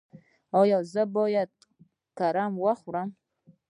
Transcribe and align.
ایا 0.59 0.79
زه 0.91 1.03
باید 1.15 1.51
کرم 2.17 2.51
وخورم؟ 2.63 3.09